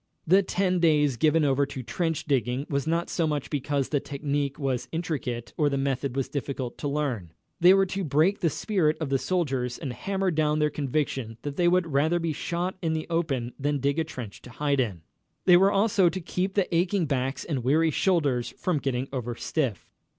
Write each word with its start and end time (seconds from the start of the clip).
The 0.25 0.41
ten 0.41 0.79
days 0.79 1.15
given 1.15 1.45
over 1.45 1.63
to 1.67 1.83
trench 1.83 2.25
digging 2.25 2.65
was 2.71 2.87
not 2.87 3.07
so 3.07 3.27
much 3.27 3.51
because 3.51 3.89
the 3.89 3.99
technic 3.99 4.57
was 4.57 4.87
intricate 4.91 5.53
or 5.57 5.69
the 5.69 5.77
method 5.77 6.13
difficult 6.31 6.79
to 6.79 6.87
learn. 6.87 7.33
They 7.59 7.75
were 7.75 7.85
to 7.85 8.03
break 8.03 8.39
the 8.39 8.49
spirit 8.49 8.97
of 8.99 9.09
the 9.09 9.19
soldiers 9.19 9.77
and 9.77 9.93
hammer 9.93 10.31
down 10.31 10.57
their 10.57 10.71
conviction 10.71 11.37
that 11.43 11.55
they 11.55 11.67
would 11.67 11.85
rather 11.93 12.17
be 12.17 12.33
shot 12.33 12.79
in 12.81 12.93
the 12.93 13.05
open 13.11 13.53
than 13.59 13.77
dig 13.77 13.99
a 13.99 14.03
trench 14.03 14.41
to 14.41 14.49
hide 14.49 14.79
in. 14.79 15.01
They 15.45 15.55
were 15.55 15.71
also 15.71 16.09
to 16.09 16.19
keep 16.19 16.55
the 16.55 16.73
aching 16.75 17.05
backs 17.05 17.45
and 17.45 17.63
weary 17.63 17.91
shoulders 17.91 18.55
from 18.57 18.79
getting 18.79 19.05
overstiff. 19.13 19.85